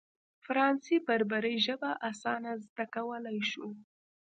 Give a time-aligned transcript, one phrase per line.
[0.45, 3.67] فرانسې بربري ژبه اسانه زده کولای شو.